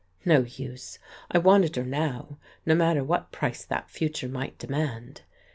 [0.25, 0.97] No use!
[1.29, 5.21] I wanted her now, no matter what price that future might demand.